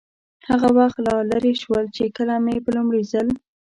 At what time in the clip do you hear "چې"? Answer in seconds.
1.95-2.03